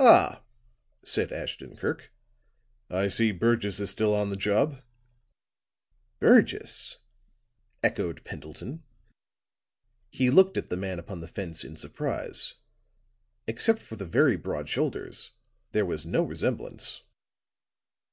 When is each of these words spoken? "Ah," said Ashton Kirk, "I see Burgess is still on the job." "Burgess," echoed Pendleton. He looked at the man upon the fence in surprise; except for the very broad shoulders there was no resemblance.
"Ah," 0.00 0.42
said 1.04 1.32
Ashton 1.32 1.76
Kirk, 1.76 2.12
"I 2.90 3.06
see 3.06 3.30
Burgess 3.30 3.78
is 3.78 3.88
still 3.88 4.12
on 4.12 4.30
the 4.30 4.36
job." 4.36 4.82
"Burgess," 6.18 6.96
echoed 7.80 8.24
Pendleton. 8.24 8.82
He 10.10 10.28
looked 10.28 10.56
at 10.56 10.70
the 10.70 10.76
man 10.76 10.98
upon 10.98 11.20
the 11.20 11.28
fence 11.28 11.62
in 11.62 11.76
surprise; 11.76 12.54
except 13.46 13.80
for 13.80 13.94
the 13.94 14.06
very 14.06 14.36
broad 14.36 14.68
shoulders 14.68 15.30
there 15.70 15.86
was 15.86 16.04
no 16.04 16.24
resemblance. 16.24 17.02